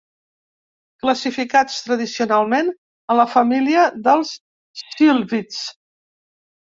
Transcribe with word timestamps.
Classificats 1.03 1.75
tradicionalment 1.89 2.71
a 3.15 3.19
la 3.21 3.27
família 3.37 3.87
dels 4.09 4.35
sílvids. 4.83 5.61